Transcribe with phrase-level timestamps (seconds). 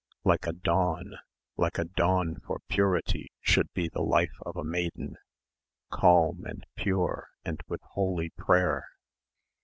[0.23, 1.19] Like a dawn,
[1.57, 5.15] like a dawn for purity should be the life of a maiden.
[5.91, 8.87] Calm, and pure and with holy prayer."